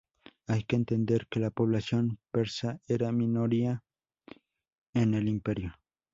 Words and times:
Hay 0.47 0.63
que 0.63 0.77
entender 0.77 1.27
que 1.29 1.39
la 1.39 1.51
población 1.51 2.17
persa 2.31 2.79
era 2.87 3.11
minoría 3.11 3.83
en 4.95 5.13
el 5.13 5.27
imperio. 5.27 5.75